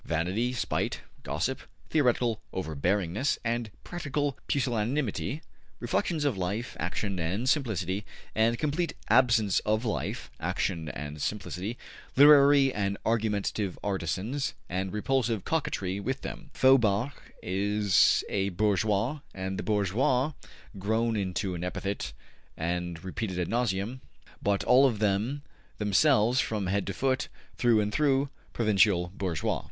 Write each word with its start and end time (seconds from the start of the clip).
Vanity, 0.03 0.51
spite, 0.51 1.01
gossip, 1.21 1.61
theoretical 1.91 2.41
overbearingness 2.55 3.37
and 3.45 3.69
practical 3.83 4.35
pusillanimity 4.47 5.41
reflections 5.79 6.25
on 6.25 6.35
life, 6.37 6.75
action 6.79 7.19
and 7.19 7.47
simplicity, 7.47 8.03
and 8.33 8.57
complete 8.57 8.93
absence 9.09 9.59
of 9.59 9.85
life, 9.85 10.31
action 10.39 10.89
and 10.89 11.21
simplicity 11.21 11.77
literary 12.17 12.73
and 12.73 12.97
argumentative 13.05 13.77
artisans 13.83 14.55
and 14.67 14.91
repulsive 14.91 15.45
coquetry 15.45 15.99
with 15.99 16.21
them: 16.21 16.49
`Feuerbach 16.55 17.13
is 17.43 18.23
a 18.27 18.49
bourgeois,' 18.49 19.19
and 19.35 19.59
the 19.59 19.71
word 19.71 19.85
`bourgeois' 19.85 20.33
grown 20.79 21.15
into 21.15 21.53
an 21.53 21.63
epithet 21.63 22.11
and 22.57 23.03
repeated 23.03 23.37
ad 23.39 23.49
nauseum, 23.49 23.99
but 24.41 24.63
all 24.63 24.87
of 24.87 24.97
them 24.97 25.43
themselves 25.77 26.39
from 26.39 26.65
head 26.65 26.87
to 26.87 26.93
foot, 26.95 27.27
through 27.55 27.79
and 27.79 27.93
through, 27.93 28.29
provincial 28.51 29.09
bourgeois. 29.13 29.59